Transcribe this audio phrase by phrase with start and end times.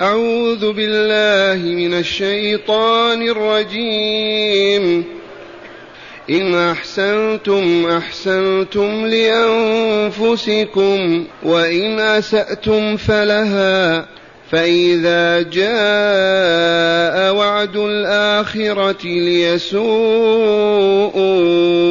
[0.00, 5.04] أعوذ بالله من الشيطان الرجيم.
[6.30, 10.56] إن أحسنتم أحسنتم لأنفسكم
[11.42, 14.06] وإن أسأتم فلها
[14.50, 19.82] فإذا جاء وعد الآخرة ليسوء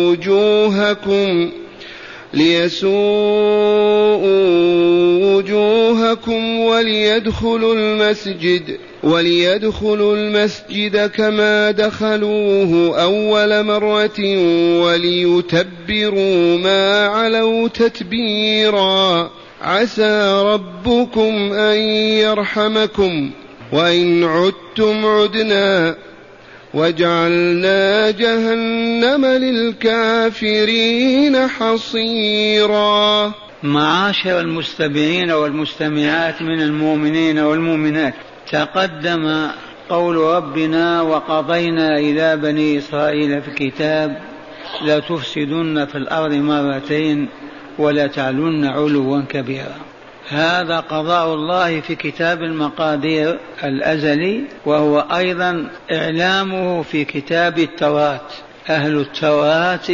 [0.08, 1.52] وجوهكم
[2.36, 2.96] ليسوءوا
[5.36, 14.20] وجوهكم وليدخلوا المسجد وليدخلوا المسجد كما دخلوه أول مرة
[14.82, 19.32] وليتبروا ما علوا تتبيرا.
[19.62, 21.78] عسى ربكم أن
[22.20, 23.32] يرحمكم
[23.74, 25.96] وإن عدتم عدنا.
[26.76, 30.68] وجعلنا جهنم للكافرين
[31.48, 33.34] حصيرا.
[33.64, 38.14] معاشر المستمعين والمستمعات من المؤمنين والمؤمنات
[38.52, 39.48] تقدم
[39.90, 44.22] قول ربنا وقضينا إلى بني إسرائيل في الكتاب
[44.82, 47.28] لتفسدن في الأرض مرتين
[47.78, 49.76] ولتعلن علوا كبيرا.
[50.30, 58.22] هذا قضاء الله في كتاب المقادير الأزلي وهو أيضا إعلامه في كتاب التوراة.
[58.70, 59.90] أهل التوراة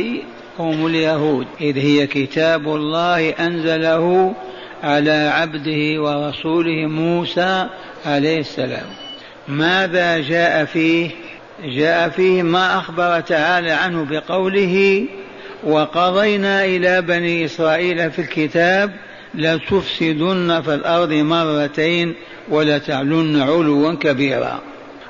[0.59, 4.35] هم اليهود إذ هي كتاب الله أنزله
[4.83, 7.67] على عبده ورسوله موسى
[8.05, 8.85] عليه السلام.
[9.47, 11.09] ماذا جاء فيه؟
[11.63, 15.05] جاء فيه ما أخبر تعالى عنه بقوله
[15.63, 18.91] وقضينا إلى بني إسرائيل في الكتاب
[19.35, 22.15] لتفسدن في الأرض مرتين
[22.49, 24.61] ولتعلن علوا كبيرا.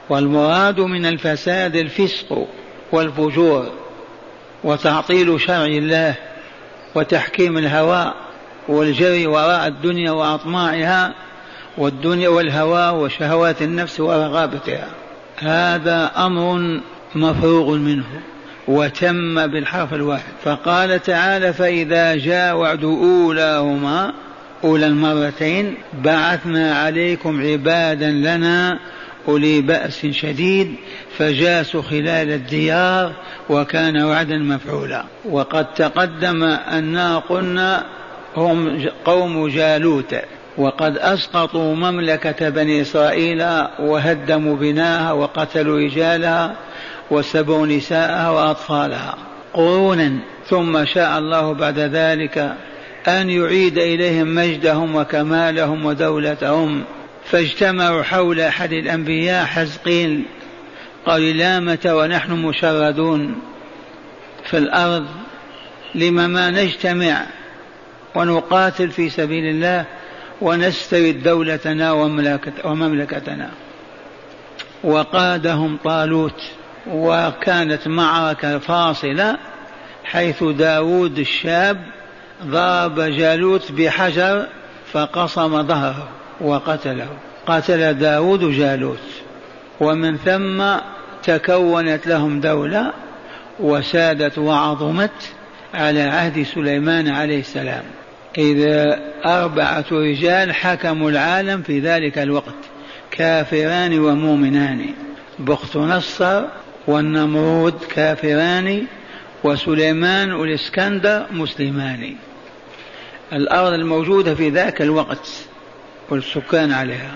[0.10, 2.48] والمراد من الفساد الفسق
[2.92, 3.72] والفجور
[4.64, 6.16] وتعطيل شرع الله
[6.96, 8.14] وتحكيم الهوى
[8.68, 11.14] والجري وراء الدنيا وأطماعها
[11.78, 14.88] والدنيا والهوى وشهوات النفس ورغابتها
[15.38, 16.82] هذا أمر
[17.16, 18.22] مفروغ منه.
[18.68, 20.32] وتم بالحرف الواحد.
[20.44, 24.14] فقال تعالى فإذا جاء وعد أولاهما
[24.64, 28.80] أولى المرتين بعثنا عليكم عبادا لنا
[29.28, 30.76] أولي بأس شديد
[31.18, 33.14] فجاسوا خلال الديار
[33.50, 35.04] وكان وعدا مفعولا.
[35.30, 37.86] وقد تقدم أنا قلنا
[38.38, 40.16] هم قوم جالوت
[40.58, 43.44] وقد أسقطوا مملكة بني إسرائيل
[43.80, 46.56] وهدموا بناها وقتلوا رجالها.
[47.12, 49.18] وسبوا نساءها وأطفالها
[49.54, 52.56] قرونا ثم شاء الله بعد ذلك
[53.08, 56.84] أن يعيد إليهم مجدهم وكمالهم ودولتهم.
[57.26, 60.24] فاجتمعوا حول أحد الأنبياء حزقيل
[61.06, 63.36] قال لا متى ونحن مشردون.
[64.44, 65.06] في الأرض
[65.96, 67.26] لم ما نجتمع
[68.16, 69.86] ونقاتل في سبيل الله
[70.42, 71.92] ونسترد دولتنا
[72.64, 73.50] ومملكتنا.
[74.84, 76.42] وقادهم طالوت.
[76.88, 79.38] وكانت معركة فاصلة
[80.04, 81.78] حيث داود الشاب
[82.46, 84.48] ضرب جالوت بحجر
[84.92, 86.08] فقصم ظهره
[86.42, 87.08] وقتله.
[87.48, 89.00] قتل داود جالوت.
[89.80, 90.64] ومن ثم
[91.24, 92.94] تكونت لهم دولة
[93.60, 95.34] وسادت وعظمت
[95.74, 97.84] على عهد سليمان عليه السلام.
[98.38, 102.56] إذا أربعة رجال حكموا العالم في ذلك الوقت
[103.12, 104.86] كافران ومؤمنان.
[105.40, 106.44] بخت نصر
[106.88, 108.86] والنمرود كافران
[109.44, 112.16] وسليمان والإسكندر مسلمان
[113.34, 115.30] الأرض الموجودة في ذاك الوقت
[116.10, 117.16] والسكان عليها.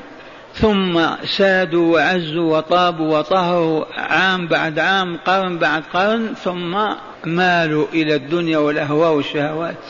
[0.53, 6.77] ثم سادوا وعزوا وطابوا وطهروا عام بعد عام قرن بعد قرن ثم
[7.25, 9.85] مالوا إلى الدنيا والأهواء والشهوات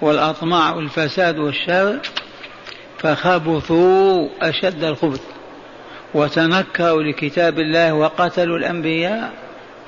[0.00, 1.98] والأطماع والفساد والشر
[2.98, 5.33] فخبثوا أشد الخبث.
[6.14, 9.32] وتنكروا لكتاب الله وقتلوا الأنبياء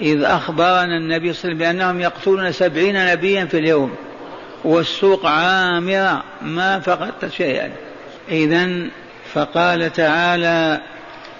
[0.00, 3.94] إذ أخبرنا النبي صلى الله عليه وسلم بأنهم يقتلون سبعين نبيا في اليوم
[4.64, 7.70] والسوق عامرة ما فقدت شيئا.
[8.30, 8.68] إذا
[9.32, 10.80] فقال تعالى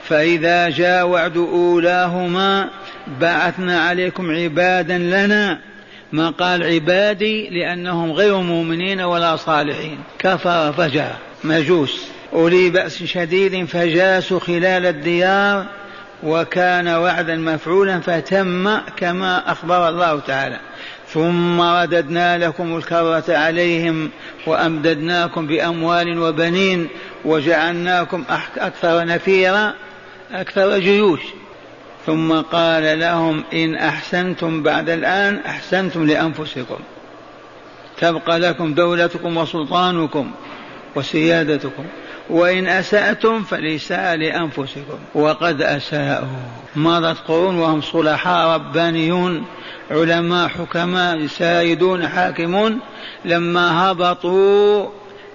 [0.05, 2.69] فإذا جاء وعد أولاهما
[3.20, 5.58] بعثنا عليكم عبادا لنا.
[6.12, 9.99] ما قال عبادي؟ لأنهم غير مؤمنين ولا صالحين.
[10.19, 11.10] كفر فجر
[11.44, 12.15] مجوس.
[12.36, 15.66] أولي بأس شديد فجاسوا خلال الديار
[16.22, 20.60] وكان وعدا مفعولا فتم كما أخبر الله تعالى.
[21.08, 24.10] ثم رددنا لكم الكرة عليهم
[24.46, 26.88] وأمددناكم بأموال وبنين
[27.24, 28.24] وجعلناكم
[28.56, 29.74] أكثر نفيرا
[30.32, 31.20] أكثر جيوش.
[32.06, 36.78] ثم قال لهم إن أحسنتم بعد الآن أحسنتم لأنفسكم.
[37.98, 40.30] تبقى لكم دولتكم وسلطانكم
[40.96, 41.84] وسيادتكم.
[42.31, 44.99] وإن أسأتم فليساء لأنفسكم.
[45.14, 46.26] وقد أساءوا.
[46.76, 49.44] مضت قرون وهم صلحاء ربانيون
[49.90, 52.78] علماء حكماء سائدون حاكمون.
[53.25, 54.88] لما هبطوا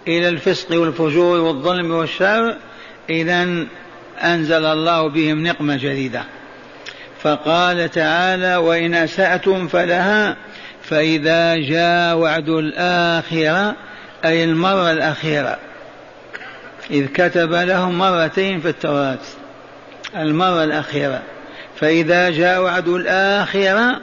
[0.07, 2.55] إلى الفسق والفجور والظلم والشر
[3.09, 3.65] إذا
[4.23, 6.23] أنزل الله بهم نقمة جديدة.
[7.21, 10.35] فقال تعالى وإن أسأتم فلها
[10.83, 13.75] فإذا جاء وعد الآخرة
[14.25, 15.70] أي المرة الأخيرة.
[16.89, 19.19] إذ كتب لهم مرتين في التوراة
[20.15, 21.21] المرة الأخيرة.
[21.75, 24.01] فإذا جاء وعد الآخرة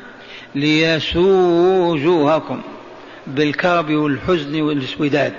[0.55, 2.61] ليسوء وجوهكم
[3.27, 5.33] بالكرب والحزن والاسوداد.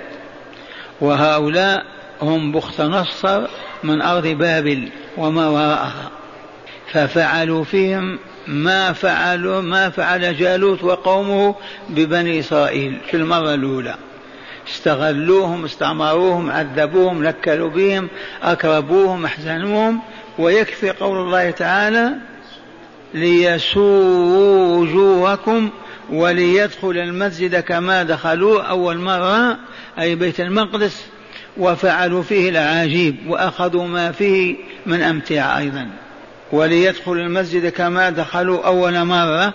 [1.00, 1.84] وهؤلاء
[2.22, 3.46] هم بخت نصر
[3.84, 6.10] من أرض بابل وما وراءها.
[6.92, 11.54] ففعلوا فيهم ما فعلوا ما فعل جالوت وقومه
[11.88, 13.94] ببني إسرائيل في المرة الأولى.
[14.68, 18.08] استغلوهم استعمروهم عذبوهم نكلوا بهم
[18.42, 20.00] أكربوهم أحزنوهم.
[20.38, 22.12] ويكفي قول الله تعالى
[23.14, 25.70] ليسوءوا وجوهكم
[26.10, 29.58] وليدخل المسجد كما دخلوه أول مرة
[29.98, 31.06] أي بيت المقدس.
[31.56, 35.88] وفعلوا فيه العجيب وأخذوا ما فيه من أمتعة أيضا.
[36.52, 39.54] وليدخل المسجد كما دخلوا أول مرة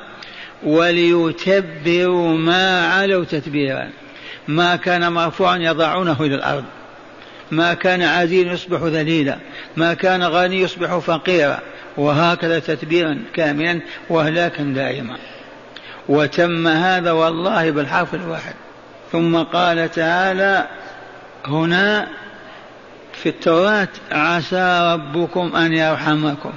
[0.63, 3.89] وليتبروا ما علوا تتبيرا.
[4.47, 6.63] ما كان مرفوعا يضعونه إلى الأرض.
[7.51, 9.37] ما كان عزيز يصبح ذليلا.
[9.77, 11.59] ما كان غني يصبح فقيرا.
[11.97, 15.17] وهكذا تتبيرا كاملا وهلاكا دائما.
[16.09, 18.53] وتم هذا والله بالحرف الواحد.
[19.11, 20.67] ثم قال تعالى
[21.45, 22.07] هنا
[23.13, 26.51] في التوراة عسى ربكم أن يرحمكم.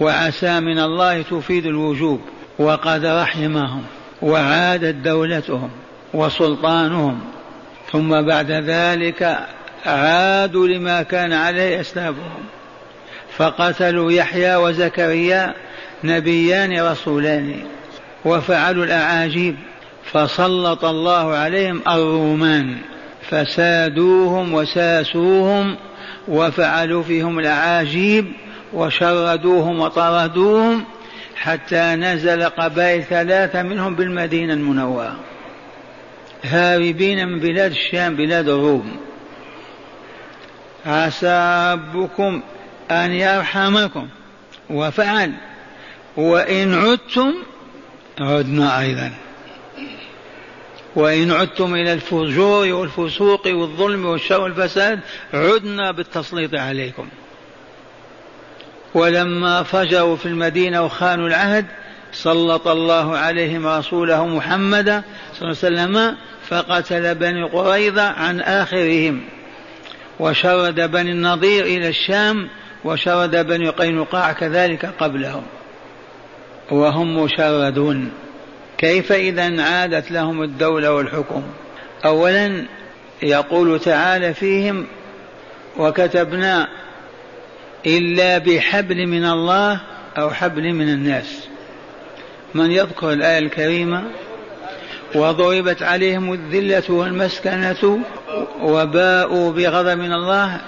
[0.00, 2.20] وعسى من الله تفيد الوجوب.
[2.58, 3.82] وقد رحمهم.
[4.22, 5.70] وعادت دولتهم.
[6.14, 7.20] وسلطانهم.
[7.92, 9.38] ثم بعد ذلك
[9.86, 12.44] عادوا لما كان عليه اسلافهم
[13.36, 15.54] فقتلوا يحيى وزكريا
[16.04, 17.54] نبيان رسولان
[18.24, 19.56] وفعلوا الأعاجيب
[20.12, 22.76] فسلط الله عليهم الرومان.
[23.30, 25.76] فسادوهم وساسوهم
[26.28, 28.32] وفعلوا فيهم الأعاجيب
[28.72, 30.84] وشردوهم وطردوهم
[31.36, 35.16] حتى نزل قبائل ثلاثة منهم بالمدينة المنورة.
[36.44, 38.96] هاربين من بلاد الشام بلاد الروم.
[40.86, 42.42] عسى ربكم
[42.90, 44.08] أن يرحمكم.
[44.70, 45.32] وفعل.
[46.16, 47.34] وإن عدتم
[48.20, 49.12] عدنا أيضا.
[50.96, 55.00] وإن عدتم إلى الفجور والفسوق والظلم والشر والفساد
[55.34, 57.08] عدنا بالتسليط عليكم.
[58.94, 61.66] ولما فجروا في المدينة وخانوا العهد
[62.12, 65.02] سلط الله عليهم رسوله محمدا
[65.34, 66.16] صلى الله عليه وسلم
[66.48, 69.20] فقتل بني قريظة عن آخرهم
[70.20, 72.48] وشرد بني النضير إلى الشام
[72.84, 75.42] وشرد بني قينقاع كذلك قبلهم
[76.70, 78.12] وهم مشردون.
[78.78, 81.42] كيف إذا عادت لهم الدولة والحكم؟
[82.04, 82.66] أولا
[83.22, 84.86] يقول تعالى فيهم
[85.76, 86.68] وكتبنا
[87.86, 89.80] إلا بحبل من الله
[90.18, 91.48] أو حبل من الناس
[92.54, 94.04] من يذكر الآية الكريمة؟
[95.14, 98.00] وضربت عليهم الذلة والمسكنة
[98.62, 100.60] وباءوا بغضب من الله.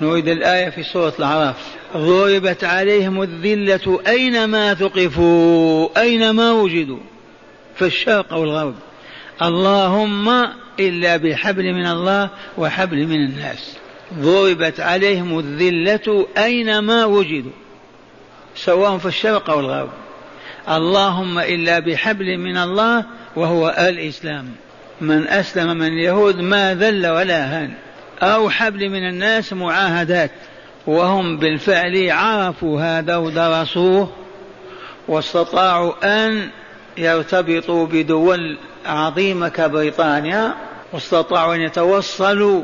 [0.00, 1.56] نريد الآية في سورة الأعراف.
[1.96, 6.98] ضربت عليهم الذلة أينما ثقفوا أينما وجدوا.
[7.74, 8.74] في الشرق أو الغرب
[9.42, 10.48] اللهم
[10.80, 13.76] إلا بحبل من الله وحبل من الناس.
[14.18, 17.50] ضربت عليهم الذلة أينما وجدوا.
[18.56, 19.88] سواء في الشرق أو الغرب.
[20.68, 23.04] اللهم إلا بحبل من الله
[23.36, 24.48] وهو الإسلام.
[25.00, 27.72] من أسلم من اليهود ما ذل ولا هان.
[28.22, 30.30] أو حبل من الناس معاهدات.
[30.86, 34.12] وهم بالفعل عرفوا هذا ودرسوه
[35.08, 36.50] واستطاعوا أن
[36.98, 40.54] يرتبطوا بدول عظيمة كبريطانيا.
[40.92, 42.62] واستطاعوا أن يتوصلوا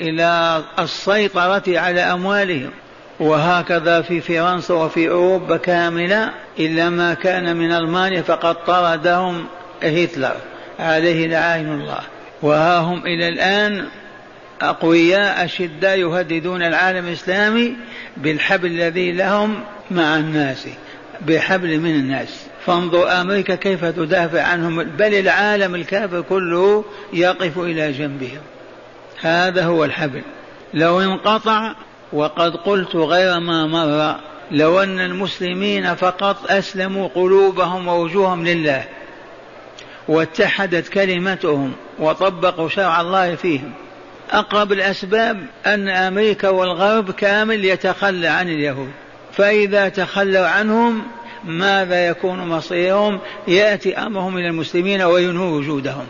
[0.00, 2.70] إلى السيطرة على أموالهم.
[3.20, 9.46] وهكذا في فرنسا وفي أوروبا كاملة إلا ما كان من ألمانيا فقد طردهم
[9.82, 10.36] هتلر.
[10.78, 12.00] عليه لعائن الله.
[12.42, 13.86] وها هم إلى الآن
[14.62, 17.76] أقوياء أشداء يهددون العالم الإسلامي
[18.16, 20.68] بالحبل الذي لهم مع الناس
[21.20, 22.46] بحبل من الناس.
[22.66, 28.40] فانظر أمريكا كيف تدافع عنهم بل العالم الكافر كله يقف إلى جنبهم.
[29.20, 30.22] هذا هو الحبل.
[30.74, 31.74] لو انقطع
[32.14, 34.16] وقد قلت غير ما مر
[34.50, 38.84] لو أن المسلمين فقط أسلموا قلوبهم ووجوههم لله
[40.08, 43.72] واتحدت كلمتهم وطبقوا شرع الله فيهم
[44.30, 48.90] أقرب الأسباب أن أمريكا والغرب كامل يتخلى عن اليهود.
[49.32, 51.02] فإذا تخلوا عنهم
[51.44, 56.06] ماذا يكون مصيرهم؟ يأتي أمرهم إلى المسلمين وينهوا وجودهم.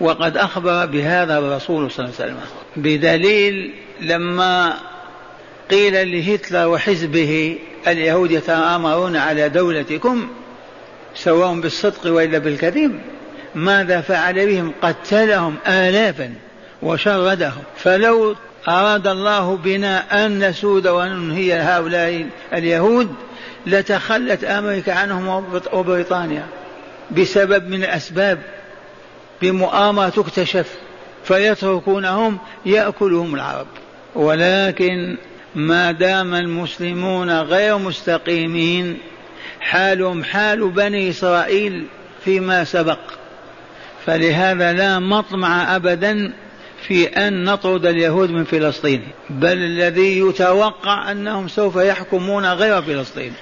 [0.00, 2.40] وقد أخبر بهذا الرسول صلى الله عليه وسلم.
[2.76, 4.74] بدليل لما
[5.72, 10.28] قيل لهتلر وحزبه اليهود يتآمرون على دولتكم
[11.14, 13.00] سواء بالصدق وإلا بالكذب
[13.54, 16.34] ماذا فعل بهم؟ قتلهم آلافا
[16.82, 17.62] وشردهم.
[17.76, 18.36] فلو
[18.68, 23.14] أراد الله بنا أن نسود وننهي هؤلاء اليهود
[23.66, 26.46] لتخلت أمريكا عنهم وبريطانيا
[27.10, 28.38] بسبب من الأسباب
[29.42, 30.74] بمؤامرة تكتشف
[31.24, 33.66] فيتركونهم يأكلهم العرب.
[34.14, 35.16] ولكن
[35.54, 38.98] ما دام المسلمون غير مستقيمين
[39.60, 41.86] حالهم حال بني إسرائيل
[42.24, 42.98] فيما سبق.
[44.06, 46.32] فلهذا لا مطمع أبدا
[46.86, 53.32] في أن نطرد اليهود من فلسطين بل الذي يتوقع أنهم سوف يحكمون غير فلسطين.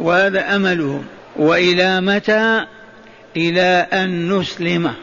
[0.00, 1.04] وهذا أملهم.
[1.36, 2.66] وإلى متى؟
[3.36, 4.94] إلى أن نسلم.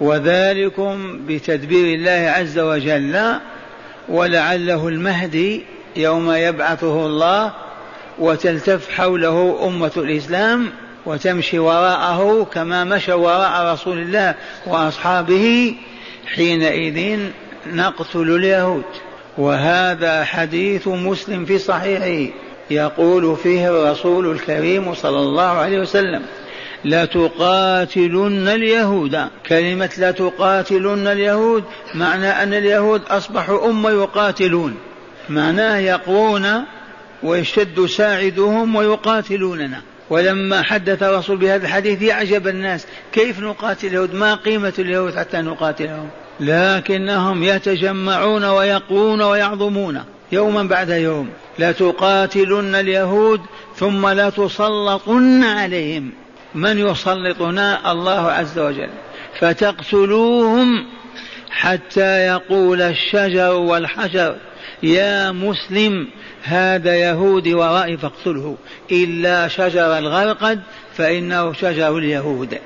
[0.00, 3.34] وذلكم بتدبير الله عز وجل
[4.08, 5.64] ولعله المهدي
[5.96, 7.52] يوم يبعثه الله
[8.18, 10.70] وتلتف حوله أمة الإسلام
[11.06, 14.34] وتمشي وراءه كما مشى وراء رسول الله
[14.66, 15.74] وأصحابه
[16.34, 17.18] حينئذ
[17.66, 18.84] نقتل اليهود.
[19.38, 22.32] وهذا حديث مسلم في صحيحه
[22.70, 26.22] يقول فيه الرسول الكريم صلى الله عليه وسلم
[26.84, 29.18] لتقاتلن اليهود.
[29.48, 34.76] كلمة لتقاتلن اليهود معنى أن اليهود أصبحوا أمة يقاتلون.
[35.28, 36.46] معناه يقوون
[37.22, 39.82] ويشتد ساعدهم ويقاتلوننا.
[40.10, 46.08] ولما حدث الرسول بهذا الحديث يعجب الناس كيف نقاتل اليهود؟ ما قيمة اليهود حتى نقاتلهم؟
[46.40, 50.04] لكنهم يتجمعون ويقوون ويعظمون.
[50.32, 51.28] يوما بعد يوم.
[51.58, 53.40] لتقاتلن اليهود
[53.76, 56.12] ثم لتسلطن عليهم.
[56.54, 58.90] من يسلطنا؟ الله عز وجل.
[59.40, 60.86] فتقتلوهم
[61.50, 64.36] حتى يقول الشجر والحجر.
[64.82, 66.08] يا مسلم
[66.42, 68.56] هذا يهودي ورائي فاقتله.
[68.92, 70.60] إلا شجر الغرقد
[70.96, 72.58] فإنه شجر اليهود.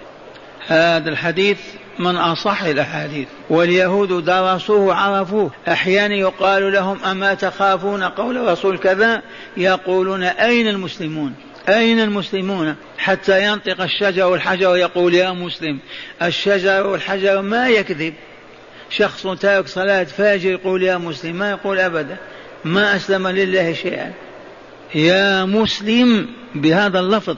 [0.66, 1.58] هذا الحديث
[1.98, 3.28] من أصح الأحاديث.
[3.50, 9.22] واليهود درسوه عرفوه أحيانا يقال لهم أما تخافون قول رسول كذا؟
[9.56, 11.34] يقولون أين المسلمون؟
[11.68, 15.78] أين المسلمون؟ حتى ينطق الشجر والحجر ويقول يا مسلم
[16.22, 18.14] الشجر والحجر ما يكذب.
[18.90, 22.16] شخص تارك صلاة فاجر يقول يا مسلم ما يقول أبدا
[22.64, 24.12] ما أسلم لله شيئا.
[24.94, 27.36] يا مسلم بهذا اللفظ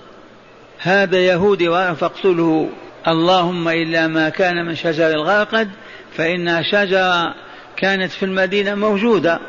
[0.78, 2.68] هذا يهودي فاقتله
[3.08, 5.70] اللهم إلا ما كان من شجر الغرقد
[6.16, 7.34] فإنها شجرة
[7.76, 9.40] كانت في المدينة موجودة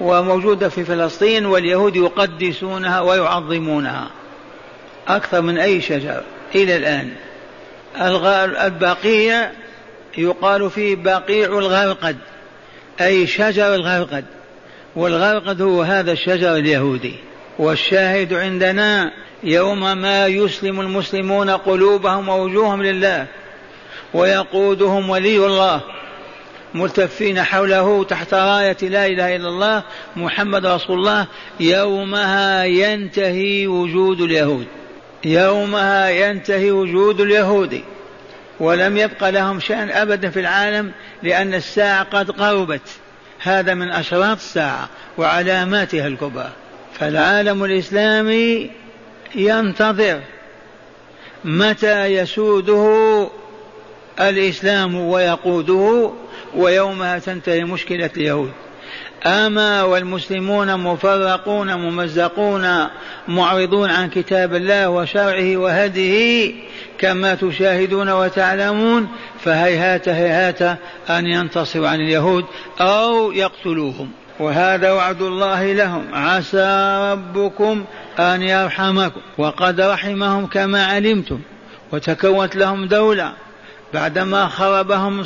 [0.00, 4.10] وموجودة في فلسطين واليهود يقدسونها ويعظمونها.
[5.08, 6.22] أكثر من أي شجر
[6.54, 7.10] إلى الآن.
[8.66, 9.52] البقية
[10.18, 12.16] يقال فيه بقيع الغرقد
[13.00, 14.24] أي شجر الغرقد
[14.96, 17.14] والغرقد هو هذا الشجر اليهودي.
[17.58, 19.12] والشاهد عندنا
[19.44, 23.26] يوم ما يسلم المسلمون قلوبهم ووجوههم لله
[24.14, 25.80] ويقودهم ولي الله
[26.74, 29.82] ملتفين حوله تحت راية لا إله إلا الله
[30.16, 31.26] محمد رسول الله.
[31.60, 34.66] يومها ينتهي وجود اليهود.
[35.24, 37.80] يومها ينتهي وجود اليهود
[38.60, 42.88] ولم يبق لهم شأن أبدا في العالم لأن الساعة قد قربت.
[43.42, 44.88] هذا من أشراط الساعة
[45.18, 46.50] وعلاماتها الكبرى.
[46.98, 48.70] فالعالم الإسلامي
[49.34, 50.20] ينتظر
[51.44, 53.28] متى يسوده
[54.20, 56.12] الإسلام ويقوده
[56.54, 58.52] ويومها تنتهي مشكلة اليهود.
[59.26, 62.88] أما والمسلمون مفرقون ممزقون
[63.28, 66.54] معرضون عن كتاب الله وشرعه وهديه
[66.98, 69.08] كما تشاهدون وتعلمون
[69.40, 70.62] فهيهات هيهات
[71.10, 72.44] أن ينتصروا عن اليهود
[72.80, 74.10] أو يقتلوهم.
[74.40, 76.14] وهذا وعد الله لهم.
[76.14, 77.84] عسى ربكم
[78.18, 79.20] أن يرحمكم.
[79.38, 81.40] وقد رحمهم كما علمتم.
[81.92, 83.32] وتكونت لهم دولة
[83.94, 85.24] بعدما خربهم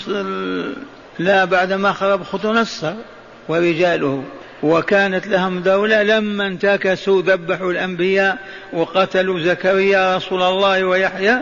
[1.18, 2.92] لا بعدما خرب خط نصر
[3.48, 4.24] ورجاله
[4.62, 8.38] وكانت لهم دولة لما انتكسوا ذبحوا الأنبياء
[8.72, 11.38] وقتلوا زكريا رسول الله ويحيى.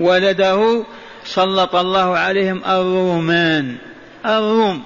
[0.00, 0.84] ولده
[1.24, 3.76] سلط الله عليهم الرومان.
[4.26, 4.82] الروم.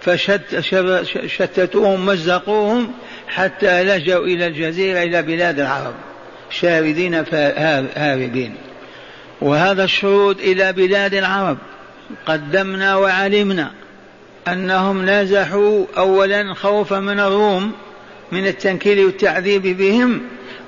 [0.00, 2.92] فشتتوهم مزقوهم
[3.28, 5.94] حتى لجوا إلى الجزيرة إلى بلاد العرب.
[6.50, 7.24] شاردين
[7.96, 8.54] هاربين.
[9.40, 11.58] وهذا الشرود إلى بلاد العرب.
[12.26, 13.70] قدمنا وعلمنا
[14.48, 17.72] أنهم نزحوا أولا خوفا من الروم
[18.32, 20.20] من التنكيل والتعذيب بهم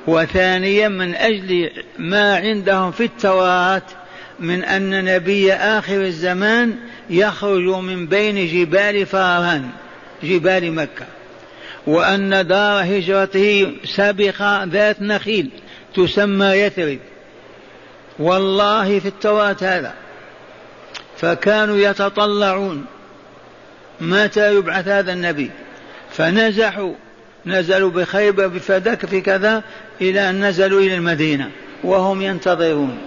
[0.06, 3.82] وثانيا من أجل ما عندهم في التوراة
[4.40, 6.76] من أن نبي آخر الزمان
[7.10, 9.70] يخرج من بين جبال فاران
[10.22, 11.06] جبال مكة
[11.86, 15.50] وأن دار هجرته سابقة ذات نخيل
[15.94, 16.98] تسمى يثرب.
[18.18, 19.94] والله في التوراة هذا.
[21.16, 22.86] فكانوا يتطلعون
[24.00, 25.50] متى يبعث هذا النبي؟
[26.10, 26.94] فنزحوا
[27.46, 29.62] نزلوا بخيبة بفدك في كذا
[30.00, 31.50] إلى أن نزلوا إلى المدينة
[31.84, 32.98] وهم ينتظرون.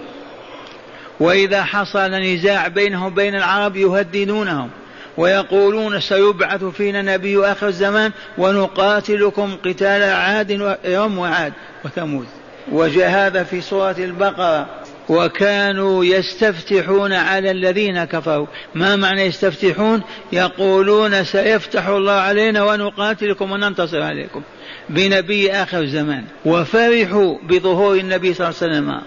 [1.20, 4.70] وإذا حصل نزاع بينهم وبين العرب يهددونهم
[5.16, 11.52] ويقولون سيبعث فينا نبي آخر الزمان ونقاتلكم قتال عاد يوم وعاد
[11.84, 12.26] وثمود.
[12.72, 14.66] وجاء هذا في سورة البقرة.
[15.08, 18.46] وكانوا يستفتحون على الذين كفروا.
[18.74, 24.42] ما معنى يستفتحون؟ يقولون سيفتح الله علينا ونقاتلكم وننتصر عليكم.
[24.88, 29.00] بنبي آخر الزمان وفرحوا بظهور النبي صلى الله عليه وسلم.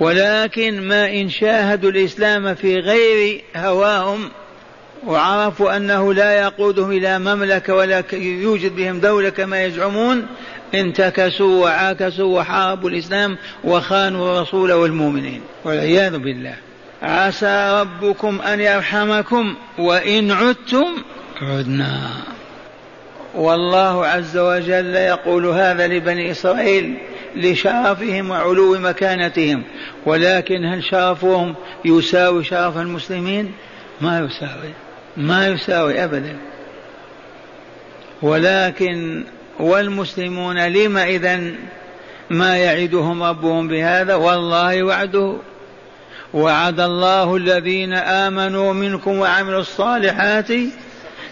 [0.00, 4.30] ولكن ما إن شاهدوا الإسلام في غير هواهم
[5.06, 10.26] وعرفوا أنه لا يقودهم إلى مملكة ولا يوجد بهم دولة كما يزعمون
[10.74, 16.54] انتكسوا وعاكسوا وحاربوا الإسلام وخانوا الرسول والمؤمنين والعياذ بالله.
[17.02, 20.86] عسى ربكم أن يرحمكم وإن عدتم
[21.42, 22.10] عدنا.
[23.34, 26.94] والله عز وجل يقول هذا لبني إسرائيل
[27.36, 29.62] لشرفهم وعلو مكانتهم
[30.06, 31.54] ولكن هل شرفهم
[31.84, 33.52] يساوي شرف المسلمين؟
[34.00, 34.72] ما يساوي
[35.16, 36.36] ما يساوي أبدا.
[38.22, 39.24] ولكن
[39.58, 41.40] والمسلمون لم إذا
[42.30, 45.36] ما يعدهم ربهم بهذا؟ والله وعده.
[46.34, 50.48] وعد الله الذين آمنوا منكم وعملوا الصالحات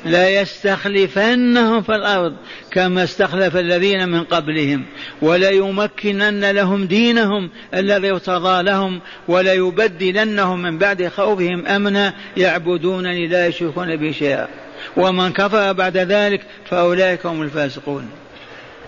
[0.05, 2.37] لا يستخلفنهم في الأرض
[2.71, 4.85] كما استخلف الذين من قبلهم
[5.23, 14.12] وليمكنن لهم دينهم الذي ارتضى لهم وليبدلنهم من بعد خوفهم أمنا يعبدونني لا يشركون بي
[14.12, 14.49] شيئا.
[14.97, 16.40] ومن كفر بعد ذلك
[16.71, 18.11] فأولئك هم الفاسقون.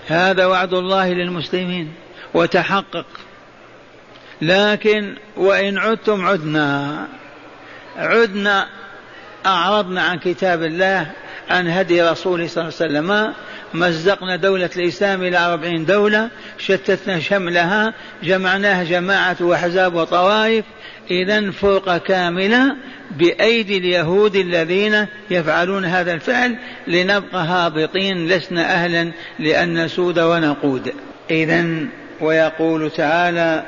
[0.09, 1.93] هذا وعد الله للمسلمين
[2.35, 3.07] وتحقق.
[4.43, 7.07] لكن وإن عدتم عدنا.
[7.97, 8.69] عدنا
[9.47, 11.11] أعرضنا عن كتاب الله
[11.51, 13.35] عن هدي رسوله صلى الله عليه وسلم.
[13.75, 20.65] مزقنا دولة الإسلام إلى أربعين دولة شتتنا شملها جمعناها جماعة وأحزاب وطوائف
[21.11, 22.77] إذا فرقة كاملة
[23.11, 30.93] بأيدي اليهود الذين يفعلون هذا الفعل لنبقى هابطين لسنا أهلا لأن نسود ونقود.
[31.31, 31.67] إذا
[32.21, 33.65] ويقول تعالى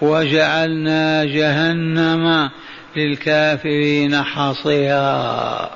[0.00, 2.50] وجعلنا جهنم
[2.96, 5.70] للكافرين حصيرا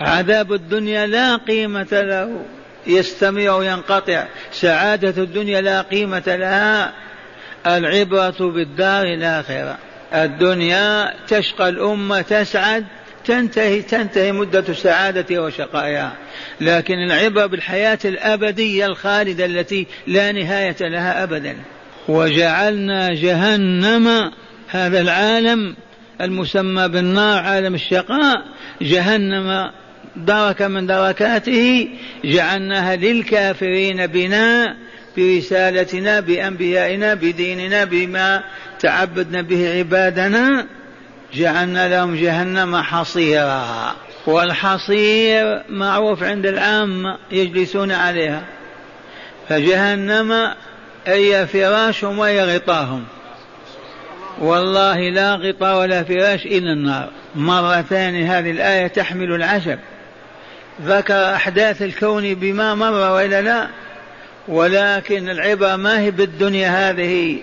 [0.00, 2.42] عذاب الدنيا لا قيمة له
[2.86, 4.24] يستمر وينقطع.
[4.52, 6.92] سعادة الدنيا لا قيمة لها
[7.66, 9.78] العبرة بالدار الآخرة.
[10.14, 12.84] الدنيا تشقى الأمة تسعد
[13.24, 16.12] تنتهي تنتهي مدة سعادتها وشقائها.
[16.60, 21.56] لكن العبرة بالحياة الأبدية الخالدة التي لا نهاية لها أبدا.
[22.08, 24.30] وجعلنا جهنم
[24.68, 25.76] هذا العالم
[26.20, 28.42] المسمى بالنار عالم الشقاء
[28.82, 29.70] جهنم
[30.16, 31.88] درك من دركاته
[32.24, 34.76] جعلناها للكافرين بنا
[35.18, 38.42] برسالتنا بأنبيائنا بديننا بما
[38.80, 40.66] تعبدنا به عبادنا
[41.34, 43.94] جعلنا لهم جهنم حصيرا.
[44.26, 48.42] والحصير معروف عند العامة يجلسون عليها.
[49.48, 50.54] فجهنم
[51.08, 53.04] أي فراشهم وهي غطاهم
[54.38, 57.10] والله لا غطاء ولا فراش إلا النار.
[57.34, 59.78] مرة ثانية هذه الآية تحمل العجب.
[60.82, 63.68] ذكر أحداث الكون بما مر وإلا لا
[64.48, 67.38] ولكن العبرة ما هي بالدنيا هذه.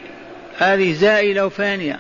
[0.58, 2.00] هذه زائلة وفانية.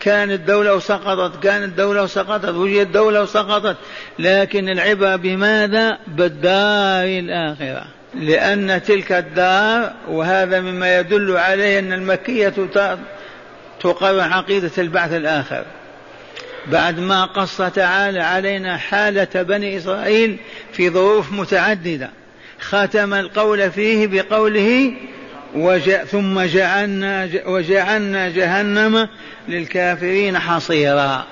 [0.00, 3.76] كانت دولة وسقطت كانت دولة وسقطت وجدت دولة وسقطت.
[4.18, 7.84] لكن العبرة بماذا؟ بالدار الآخرة.
[8.14, 12.54] لأن تلك الدار وهذا مما يدل عليه أن المكية
[13.80, 15.64] تقرر عقيدة البعث الآخر.
[16.66, 20.38] بعد ما قص تعالى علينا حالة بني إسرائيل
[20.72, 22.10] في ظروف متعددة.
[22.62, 24.94] ختم القول فيه بقوله
[26.06, 29.08] ثم جعلنا وجعلنا جهنم
[29.48, 31.26] للكافرين حصيرا.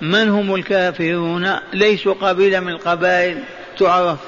[0.00, 3.38] من هم الكافرون؟ ليسوا قبيلة من القبائل
[3.78, 4.18] تعرف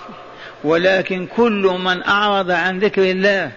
[0.64, 3.52] ولكن كل من أعرض عن ذكر الله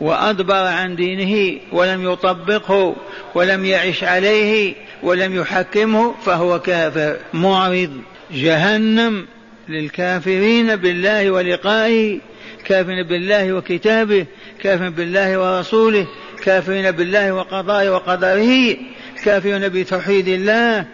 [0.00, 2.96] وأدبر عن دينه ولم يطبقه
[3.34, 7.90] ولم يعش عليه ولم يحكمه فهو كافر معرض
[8.30, 9.26] جهنم.
[9.68, 12.18] للكافرين بالله ولقائه
[12.64, 14.26] كافرين بالله وكتابه
[14.62, 16.06] كافرين بالله ورسوله
[16.44, 18.76] كافرين بالله وقضائه وقدره
[19.24, 20.84] كافرين بتوحيد الله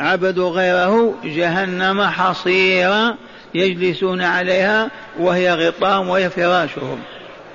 [0.00, 3.16] عبدوا غيره جهنم حصيرا
[3.54, 6.98] يجلسون عليها وهي غطام وهي فراشهم.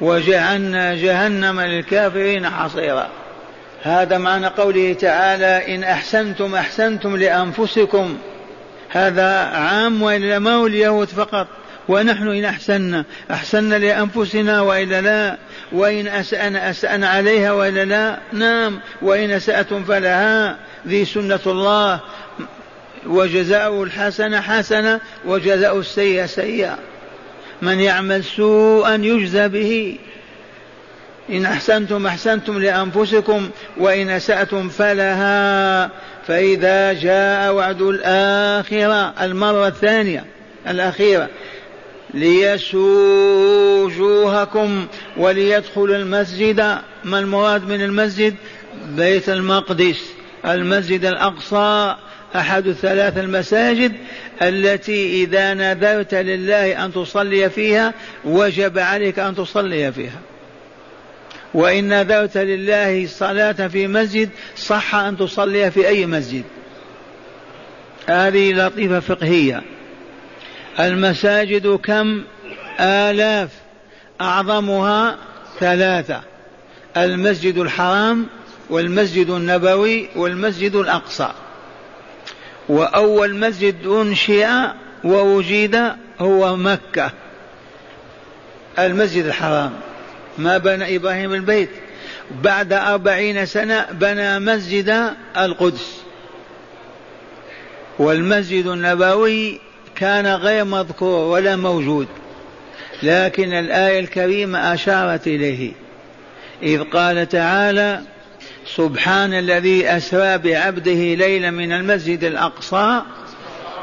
[0.02, 3.08] وجعلنا جهنم للكافرين حصيرا.
[3.84, 8.18] هذا معنى قوله تعالى إن أحسنتم أحسنتم لأنفسكم
[8.96, 11.48] هذا عام وإلا ما هو اليهود فقط
[11.88, 15.38] ونحن إن أحسنا أحسنا لأنفسنا وإلا لا
[15.72, 22.00] وإن أسأنا أسأنا عليها وإلا لا نعم وإن أسأتم فلها ذي سنة الله
[23.06, 26.78] وجزاء الحسنة حسنة وجزاء السيئة سيئة.
[27.62, 29.98] من يعمل سوءا يجزى به.
[31.30, 35.90] إن أحسنتم أحسنتم لأنفسكم وإن أسأتم فلها
[36.28, 40.26] فإذا جاء وعد الآخرة المرة الثانية
[40.68, 41.30] الأخيرة.
[42.14, 46.60] ليسوا وجوهكم وليدخلوا المسجد.
[47.04, 48.36] ما المراد من المسجد؟
[48.88, 50.00] بيت المقدس
[50.46, 51.96] المسجد الأقصى
[52.36, 53.92] أحد الثلاث المساجد
[54.42, 57.94] التي إذا نذرت لله أن تصلي فيها
[58.26, 60.20] وجب عليك أن تصلي فيها.
[61.56, 66.44] وإن نذرت لله الصلاة في مسجد صح أن تصلي في أي مسجد.
[68.08, 69.62] هذه لطيفة فقهية.
[70.80, 72.24] المساجد كم؟
[72.80, 73.50] آلاف.
[74.22, 75.18] أعظمها
[75.60, 76.22] ثلاثة.
[76.98, 78.28] المسجد الحرام
[78.70, 81.32] والمسجد النبوي والمسجد الأقصى.
[82.70, 84.48] وأول مسجد أنشئ
[85.04, 87.12] ووجد هو مكة.
[88.80, 89.74] المسجد الحرام.
[90.38, 91.70] ما بنى إبراهيم البيت.
[92.44, 95.98] بعد أربعين سنة بنى مسجد القدس.
[98.00, 99.60] والمسجد النبوي
[99.96, 102.08] كان غير مذكور ولا موجود.
[103.04, 105.72] لكن الآية الكريمة أشارت إليه.
[106.64, 108.02] إذ قال تعالى
[108.76, 113.02] سبحان الذي أسرى بعبده ليلا من المسجد الأقصى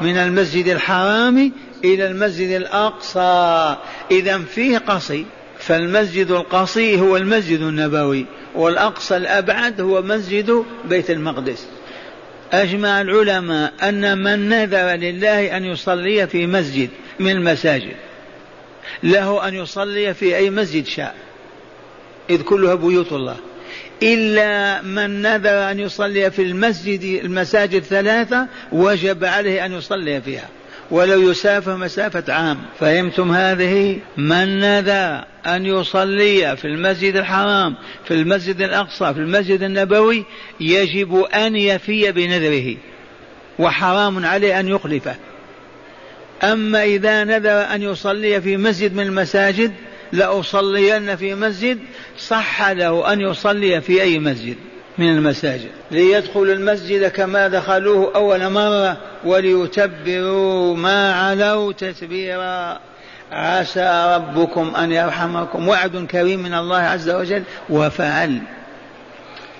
[0.01, 1.51] من المسجد الحرام
[1.83, 3.75] إلى المسجد الأقصى.
[4.11, 5.25] إذا فيه قصي.
[5.67, 11.67] فالمسجد القصي هو المسجد النبوي والأقصى الأبعد هو مسجد بيت المقدس.
[12.51, 17.95] أجمع العلماء أن من نذر لله أن يصلي في مسجد من المساجد.
[19.03, 21.15] له أن يصلي في أي مسجد شاء.
[22.29, 23.35] إذ كلها بيوت الله.
[24.03, 30.49] إلا من نذر أن يصلي في المسجد المساجد ثلاثة وجب عليه أن يصلي فيها.
[30.93, 32.57] ولو يسافر مسافة عام.
[32.79, 37.75] فهمتم هذه؟ من نذر أن يصلي في المسجد الحرام
[38.05, 40.25] في المسجد الأقصى في المسجد النبوي
[40.59, 42.75] يجب أن يفي بنذره.
[43.59, 45.15] وحرام عليه أن يخلفه.
[46.43, 49.73] أما إذا نذر أن يصلي في مسجد من المساجد
[50.11, 51.79] لأصلين في مسجد
[52.17, 54.57] صح له أن يصلي في أي مسجد.
[54.97, 55.69] من المساجد.
[55.91, 62.79] ليدخل المسجد كما دخلوه أول مرة وليتبروا ما علوا تتبيرا.
[63.31, 65.67] عسى ربكم أن يرحمكم.
[65.67, 68.39] وعد كريم من الله عز وجل وفعل.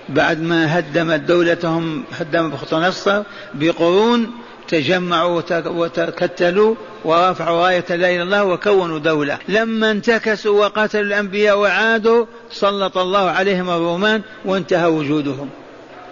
[0.08, 3.22] بعد ما هدمت دولتهم هدم نصر
[3.54, 4.30] بقرون
[4.74, 9.38] تجمعوا وتكتلوا ورفعوا راية لا إله إلا الله وكونوا دولة.
[9.48, 15.50] لما انتكسوا وقتلوا الأنبياء وعادوا سلط الله عليهم الرومان وانتهى وجودهم.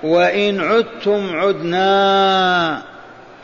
[0.02, 2.82] وإن عدتم عدنا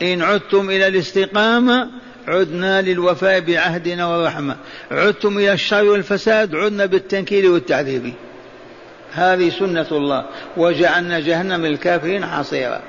[0.01, 1.89] إن عدتم إلى الاستقامة
[2.27, 4.55] عدنا للوفاء بعهدنا والرحمة
[4.91, 8.13] عدتم إلى الشر والفساد عدنا بالتنكيل والتعذيب.
[9.13, 10.25] هذه سنة الله.
[10.57, 12.81] وجعلنا جهنم للكافرين حصيرا.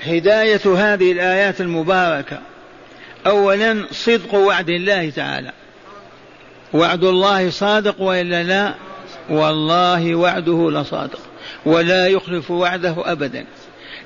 [0.00, 2.38] هداية هذه الآيات المباركة.
[3.26, 5.52] أولا صدق وعد الله تعالى.
[6.72, 8.74] وعد الله صادق وإلا لا؟
[9.30, 11.20] والله وعده لصادق.
[11.66, 13.44] ولا يخلف وعده أبدا.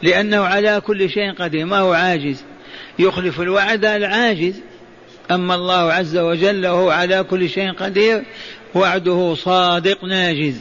[0.02, 1.66] لأنه على كل شيء قدير.
[1.66, 2.44] ما هو عاجز؟
[2.98, 4.54] يخلف الوعد العاجز.
[5.30, 8.22] أما الله عز وجل وهو على كل شيء قدير
[8.74, 10.60] وعده صادق ناجز.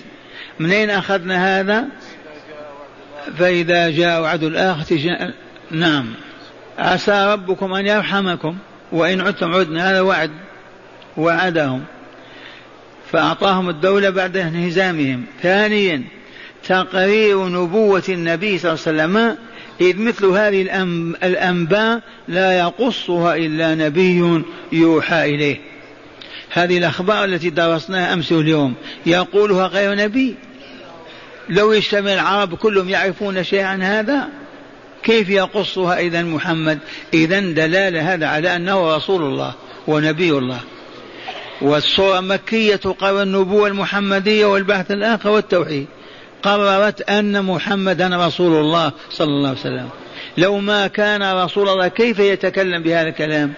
[0.59, 1.85] منين أخذنا هذا؟
[3.38, 5.33] فإذا جاء وعد الآخرة
[5.71, 6.13] نعم.
[6.77, 8.57] عسى ربكم أن يرحمكم
[8.91, 10.31] وإن عدتم عدنا هذا وعد.
[11.17, 11.83] وعدهم.
[13.11, 15.23] فأعطاهم الدولة بعد انهزامهم.
[15.41, 16.03] ثانيا
[16.67, 19.38] تقرير نبوة النبي صلى الله عليه وسلم.
[19.81, 20.61] إذ مثل هذه
[21.23, 25.57] الأنباء لا يقصها إلا نبي يوحى إليه.
[26.49, 28.73] هذه الأخبار التي درسناها أمس واليوم
[29.05, 30.35] يقولها غير نبي.
[31.49, 34.27] لو يجتمع العرب كلهم يعرفون شيئا عن هذا
[35.03, 36.79] كيف يقصها إذا محمد؟
[37.13, 39.53] إذا دلالة هذا على أنه رسول الله
[39.88, 40.60] ونبي الله.
[41.62, 45.88] والصورة مكية قرر النبوة المحمدية والبحث الآخر والتوحيد.
[46.43, 49.89] قررت أن محمدا رسول الله صلى الله عليه وسلم.
[50.38, 53.53] لو ما كان رسول الله كيف يتكلم بهذا الكلام؟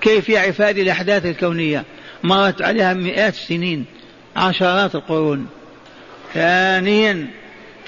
[0.00, 1.84] كيف يعرف هذه الأحداث الكونية؟
[2.24, 3.84] مرت عليها مئات السنين
[4.36, 5.46] عشرات القرون.
[6.36, 7.26] ثانيا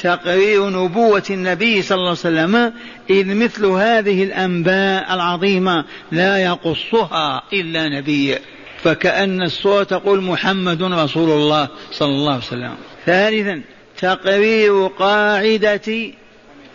[0.02, 2.72] تقرير نبوة النبي صلى الله عليه وسلم
[3.10, 8.36] إذ مثل هذه الأنباء العظيمة لا يقصها إلا نبي
[8.82, 12.74] فكأن السورة تقول محمد رسول الله صلى الله عليه وسلم.
[13.06, 13.62] ثالثا
[14.00, 16.12] تقرير قاعدة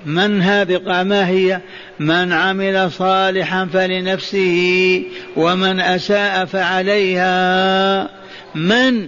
[0.06, 1.62] من هذه ما هي
[2.00, 5.04] من عمل صالحا فلنفسه
[5.36, 8.10] ومن أساء فعليها
[8.56, 9.08] من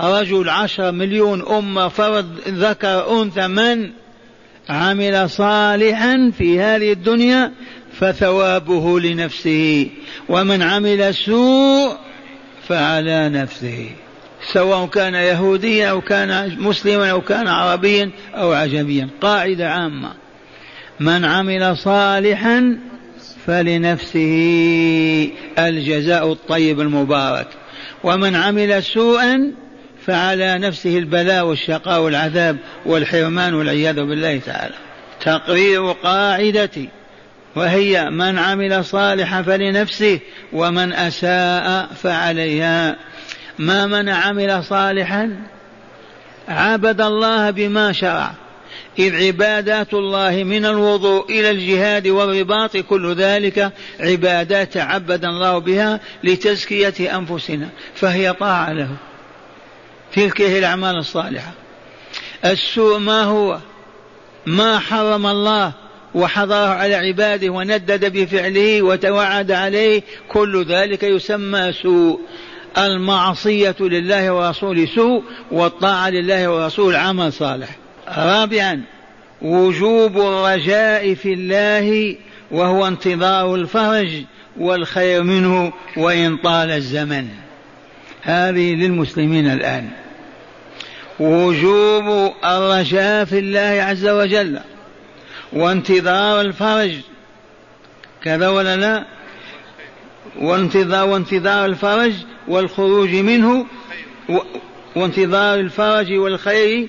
[0.00, 3.90] رجل عشر مليون أمة فرد ذكر أنثى من؟
[4.68, 7.52] عمل صالحا في هذه الدنيا
[8.00, 9.90] فثوابه لنفسه.
[10.28, 11.96] ومن عمل سوء
[12.68, 13.90] فعلى نفسه.
[14.52, 19.08] سواء كان يهوديا أو كان مسلما أو كان عربيا أو عجميا.
[19.20, 20.12] قاعدة عامة.
[21.00, 22.78] من عمل صالحا
[23.46, 25.30] فلنفسه.
[25.58, 27.48] الجزاء الطيب المبارك.
[28.04, 29.63] ومن عمل سوءا
[30.06, 34.74] فعلى نفسه البلاء والشقاء والعذاب والحرمان والعياذ بالله تعالى.
[35.20, 36.70] تقرير قاعدة
[37.56, 40.20] وهي من عمل صالحا فلنفسه
[40.52, 42.96] ومن أساء فعليها.
[43.58, 45.36] ما من عمل صالحا؟
[46.48, 48.30] عبد الله بما شرع.
[48.98, 57.16] إذ عبادات الله من الوضوء إلى الجهاد والرباط كل ذلك عبادات تعبد الله بها لتزكية
[57.16, 58.88] أنفسنا فهي طاعة له.
[60.14, 61.52] تلك هي الأعمال الصالحة.
[62.44, 63.58] السوء ما هو؟
[64.46, 65.72] ما حرم الله
[66.14, 70.02] وحضره على عباده وندد بفعله وتوعد عليه.
[70.28, 72.20] كل ذلك يسمى سوء.
[72.78, 77.68] المعصية لله ورسوله سوء والطاعة لله ورسوله عمل صالح.
[78.16, 78.82] رابعا
[79.42, 82.16] وجوب الرجاء في الله
[82.50, 84.10] وهو انتظار الفرج
[84.56, 87.28] والخير منه وإن طال الزمن.
[88.22, 89.90] هذه للمسلمين الآن.
[91.20, 94.60] وجوب الرجاء في الله عز وجل
[95.52, 96.94] وانتظار الفرج.
[98.22, 99.04] كذا ولا لا؟
[100.40, 102.12] وانتظار وانتظار الفرج
[102.48, 103.66] والخروج منه
[104.96, 106.88] وانتظار الفرج والخير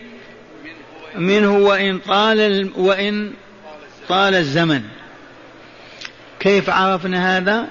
[1.15, 3.33] منه وإن طال وإن
[4.09, 4.81] طال الزمن.
[6.39, 7.67] كيف عرفنا هذا؟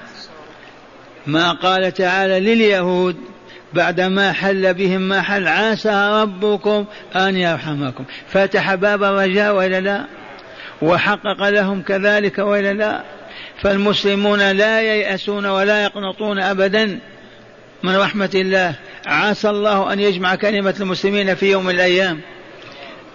[1.27, 3.17] ما قال تعالى لليهود
[3.75, 6.85] بعدما حل بهم ما حل عسى ربكم
[7.17, 8.05] أن يرحمكم.
[8.29, 10.05] فتح باب الرجاء وإلا لا؟
[10.83, 13.03] وحقق لهم كذلك وإلا لا؟
[13.63, 16.99] فالمسلمون لا ييأسون ولا يقنطون أبدا
[17.83, 18.75] من رحمة الله.
[19.07, 22.21] عسى الله أن يجمع كلمة المسلمين في يوم من الأيام.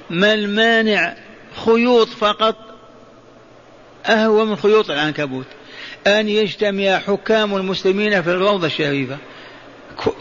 [0.09, 1.13] ما المانع
[1.65, 2.55] خيوط فقط؟
[4.05, 5.45] أهوى من خيوط العنكبوت.
[6.07, 9.17] أن يجتمع حكام المسلمين في الروضة الشريفة.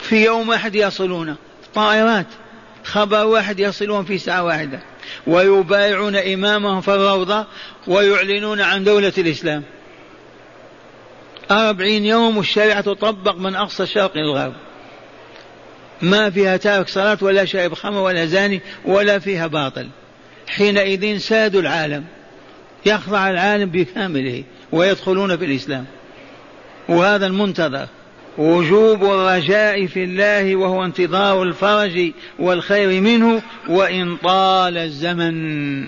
[0.01, 1.37] في يوم واحد يصلون.
[1.75, 2.27] طائرات.
[2.85, 4.81] خبر واحد يصلون في ساعة واحدة.
[5.27, 7.47] ويبايعون إمامهم في الروضة
[7.87, 9.63] ويعلنون عن دولة الإسلام.
[11.51, 14.55] أربعين يوم والشريعة تطبق من أقصى الشرق إلى الغرب.
[16.03, 19.89] ما فيها تارك صلاة ولا شارب خمر ولا زاني ولا فيها باطل.
[20.47, 22.05] حينئذ سادوا العالم.
[22.87, 25.87] يخضع العالم بكامله ويدخلون في الإسلام.
[26.89, 27.87] وهذا المنتظر.
[28.39, 35.85] وجوب الرجاء في الله وهو انتظار الفرج والخير منه وإن طال الزمن.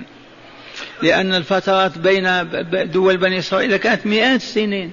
[1.03, 4.93] لأن الفترات بين دول بني إسرائيل كانت مئات السنين.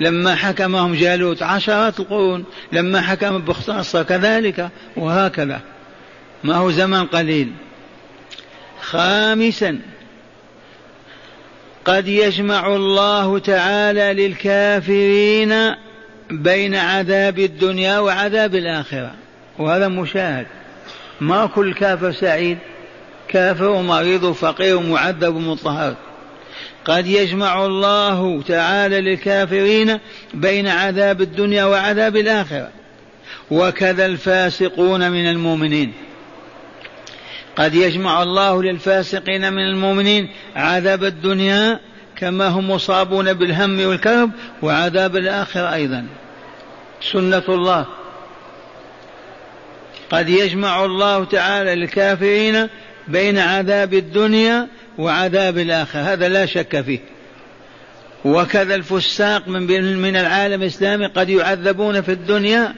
[0.00, 5.60] لما حكمهم جالوت عشرات القرون لما حكم بختنصر كذلك وهكذا.
[6.44, 7.52] ما هو زمن قليل.
[8.80, 9.78] خامسا
[11.84, 15.74] قد يجمع الله تعالى للكافرين
[16.30, 19.14] بين عذاب الدنيا وعذاب الآخرة
[19.58, 20.46] وهذا مشاهد.
[21.20, 22.58] ما كل كافر سعيد
[23.28, 25.96] كافر ومريض وفقير ومعذب ومضطهد
[26.84, 29.98] قد يجمع الله تعالى للكافرين
[30.34, 32.70] بين عذاب الدنيا وعذاب الآخرة.
[33.50, 35.92] وكذا الفاسقون من المؤمنين.
[37.56, 41.80] قد يجمع الله للفاسقين من المؤمنين عذاب الدنيا
[42.16, 44.30] كما هم مصابون بالهم والكرب
[44.62, 46.06] وعذاب الآخرة أيضا.
[47.12, 47.86] سنة الله.
[50.10, 52.68] قد يجمع الله تعالى للكافرين
[53.08, 56.00] بين عذاب الدنيا وعذاب الآخرة.
[56.00, 57.00] هذا لا شك فيه.
[58.24, 62.74] وكذا الفساق من من العالم الإسلامي قد يعذبون في الدنيا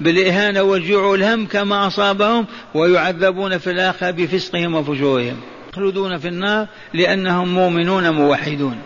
[0.00, 5.40] بالإهانة والجوع والهم كما أصابهم ويعذبون في الآخرة بفسقهم وفجورهم.
[5.78, 8.78] يخلدون في النار لأنهم مؤمنون موحدون.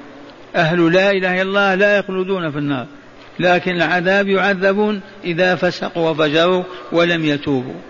[0.56, 2.86] أهل لا إله إلا الله لا يخلدون في النار.
[3.38, 7.80] لكن العذاب يعذبون إذا فسقوا وفجروا ولم يتوبوا.